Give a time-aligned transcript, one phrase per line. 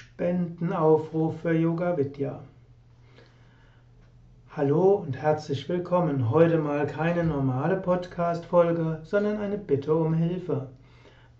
[0.00, 2.40] Spendenaufruf für Yoga Vidya.
[4.56, 6.30] Hallo und herzlich willkommen.
[6.30, 10.68] Heute mal keine normale Podcast-Folge, sondern eine Bitte um Hilfe.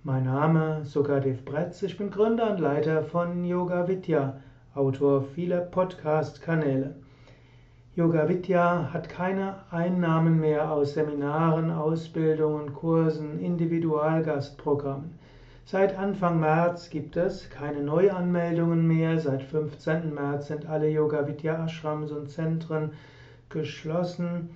[0.02, 4.36] Mein Name ist Sukadev Bretz, ich bin Gründer und Leiter von Yoga Vidya,
[4.74, 6.96] Autor vieler Podcast-Kanäle.
[7.96, 15.18] Yoga Vidya hat keine Einnahmen mehr aus Seminaren, Ausbildungen, Kursen, Individualgastprogrammen.
[15.64, 19.18] Seit Anfang März gibt es keine Neuanmeldungen mehr.
[19.20, 20.12] Seit 15.
[20.12, 22.92] März sind alle Yoga Vidya Ashrams und Zentren
[23.48, 24.50] geschlossen.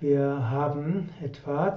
[0.00, 1.76] Wir haben etwa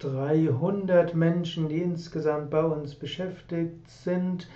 [0.00, 4.48] 300 Menschen, die insgesamt bei uns beschäftigt sind.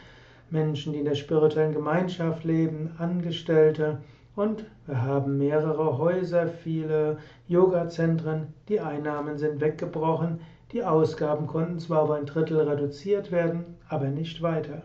[0.50, 3.98] Menschen, die in der spirituellen Gemeinschaft leben, Angestellte
[4.36, 7.18] und wir haben mehrere Häuser, viele
[7.48, 8.48] Yoga-Zentren.
[8.68, 10.40] Die Einnahmen sind weggebrochen.
[10.72, 14.82] Die Ausgaben konnten zwar auf ein Drittel reduziert werden, aber nicht weiter.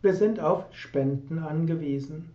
[0.00, 2.30] Wir sind auf Spenden angewiesen.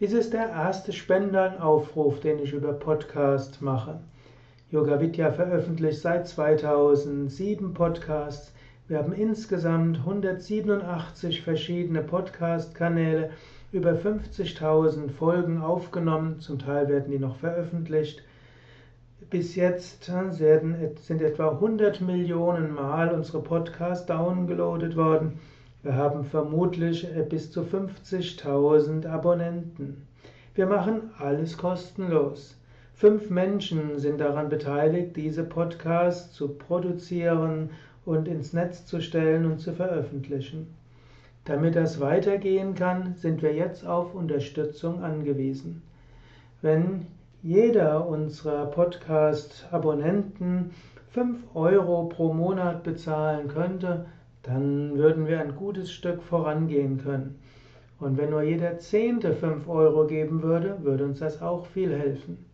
[0.00, 3.98] Dies ist der erste Spendenaufruf, den ich über Podcast mache.
[4.70, 8.52] Yoga Vidya veröffentlicht seit 2007 Podcasts.
[8.86, 13.30] Wir haben insgesamt 187 verschiedene Podcast-Kanäle,
[13.72, 18.22] über 50.000 Folgen aufgenommen, zum Teil werden die noch veröffentlicht.
[19.30, 25.40] Bis jetzt sind etwa 100 Millionen Mal unsere Podcasts downgeloadet worden.
[25.82, 30.08] Wir haben vermutlich äh, bis zu 50.000 Abonnenten.
[30.54, 32.56] Wir machen alles kostenlos.
[32.94, 37.70] Fünf Menschen sind daran beteiligt, diese Podcasts zu produzieren
[38.04, 40.74] und ins Netz zu stellen und zu veröffentlichen.
[41.44, 45.82] Damit das weitergehen kann, sind wir jetzt auf Unterstützung angewiesen.
[46.60, 47.06] Wenn
[47.44, 50.72] jeder unserer Podcast-Abonnenten
[51.12, 54.06] 5 Euro pro Monat bezahlen könnte,
[54.48, 57.38] dann würden wir ein gutes Stück vorangehen können.
[58.00, 62.46] Und wenn nur jeder Zehnte 5 Euro geben würde, würde uns das auch viel helfen.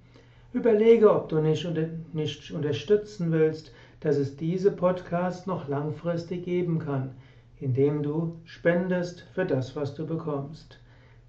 [0.53, 1.65] Überlege, ob du nicht,
[2.13, 7.13] nicht unterstützen willst, dass es diese Podcasts noch langfristig geben kann,
[7.61, 10.81] indem du spendest für das, was du bekommst.